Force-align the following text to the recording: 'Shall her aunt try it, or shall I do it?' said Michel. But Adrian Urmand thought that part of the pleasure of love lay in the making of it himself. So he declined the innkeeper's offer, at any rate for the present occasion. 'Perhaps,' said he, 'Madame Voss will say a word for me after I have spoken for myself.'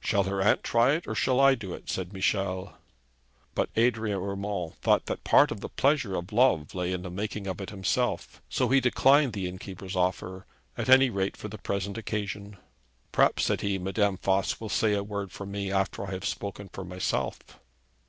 'Shall 0.00 0.24
her 0.24 0.42
aunt 0.42 0.64
try 0.64 0.94
it, 0.94 1.06
or 1.06 1.14
shall 1.14 1.38
I 1.38 1.54
do 1.54 1.72
it?' 1.72 1.88
said 1.88 2.12
Michel. 2.12 2.76
But 3.54 3.70
Adrian 3.76 4.18
Urmand 4.20 4.74
thought 4.82 5.06
that 5.06 5.22
part 5.22 5.52
of 5.52 5.60
the 5.60 5.68
pleasure 5.68 6.16
of 6.16 6.32
love 6.32 6.74
lay 6.74 6.92
in 6.92 7.02
the 7.02 7.12
making 7.12 7.46
of 7.46 7.60
it 7.60 7.70
himself. 7.70 8.42
So 8.48 8.70
he 8.70 8.80
declined 8.80 9.34
the 9.34 9.46
innkeeper's 9.46 9.94
offer, 9.94 10.46
at 10.76 10.88
any 10.88 11.10
rate 11.10 11.36
for 11.36 11.46
the 11.46 11.58
present 11.58 11.96
occasion. 11.96 12.56
'Perhaps,' 13.12 13.44
said 13.44 13.60
he, 13.60 13.78
'Madame 13.78 14.16
Voss 14.16 14.60
will 14.60 14.68
say 14.68 14.94
a 14.94 15.04
word 15.04 15.30
for 15.30 15.46
me 15.46 15.70
after 15.70 16.04
I 16.04 16.10
have 16.10 16.24
spoken 16.24 16.68
for 16.72 16.84
myself.' 16.84 17.38